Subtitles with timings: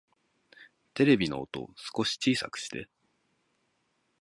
[0.95, 2.89] テレビの音、少し小さくして